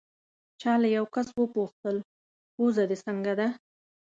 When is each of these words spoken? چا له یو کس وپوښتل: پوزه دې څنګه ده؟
چا 0.61 0.71
له 0.81 0.87
یو 0.97 1.05
کس 1.15 1.27
وپوښتل: 1.39 1.97
پوزه 2.55 2.83
دې 2.89 2.97
څنګه 3.05 3.33
ده؟ 3.39 3.47